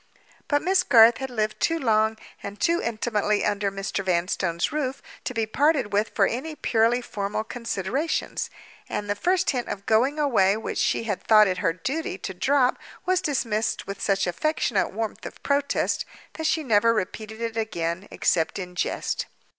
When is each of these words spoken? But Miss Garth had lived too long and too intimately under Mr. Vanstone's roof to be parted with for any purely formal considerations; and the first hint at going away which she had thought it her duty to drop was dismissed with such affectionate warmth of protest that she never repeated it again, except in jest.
But 0.47 0.63
Miss 0.63 0.81
Garth 0.81 1.17
had 1.19 1.29
lived 1.29 1.59
too 1.59 1.77
long 1.77 2.17
and 2.41 2.59
too 2.59 2.81
intimately 2.81 3.45
under 3.45 3.69
Mr. 3.71 4.03
Vanstone's 4.03 4.71
roof 4.71 4.99
to 5.25 5.33
be 5.35 5.45
parted 5.45 5.93
with 5.93 6.09
for 6.15 6.25
any 6.25 6.55
purely 6.55 7.03
formal 7.03 7.43
considerations; 7.43 8.49
and 8.89 9.07
the 9.07 9.13
first 9.13 9.51
hint 9.51 9.67
at 9.67 9.85
going 9.85 10.17
away 10.17 10.57
which 10.57 10.79
she 10.79 11.03
had 11.03 11.21
thought 11.21 11.45
it 11.45 11.59
her 11.59 11.73
duty 11.73 12.17
to 12.17 12.33
drop 12.33 12.79
was 13.05 13.21
dismissed 13.21 13.85
with 13.85 14.01
such 14.01 14.25
affectionate 14.25 14.91
warmth 14.91 15.23
of 15.23 15.43
protest 15.43 16.03
that 16.33 16.47
she 16.47 16.63
never 16.63 16.95
repeated 16.95 17.39
it 17.39 17.55
again, 17.55 18.07
except 18.09 18.57
in 18.57 18.73
jest. 18.73 19.27